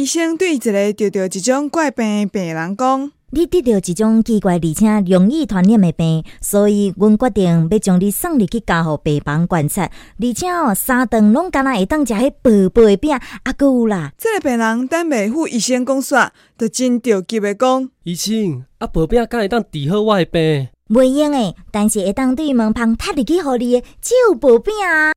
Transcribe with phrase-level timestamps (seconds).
[0.00, 9.82] 医生对一个得着一种怪病的病人讲：“你得着一种奇怪而且容易传染的病，所以阮决定要将你送入去家护病房观察。
[9.82, 25.12] 而且哦，三顿拢敢若会当食迄薄薄的饼，阿有啦。”这个病人等未赴医生讲煞，就真着急的讲：“医生，啊薄饼敢会当治好我的病？”袂用诶，但是会当对门旁踢入去互你诶，只有薄饼啊。